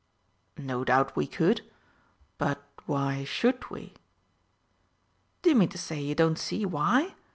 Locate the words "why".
2.87-3.23, 6.65-7.13